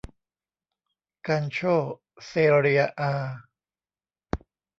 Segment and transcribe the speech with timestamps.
[1.27, 1.75] กัลโช่
[2.25, 3.11] เซเรีย อา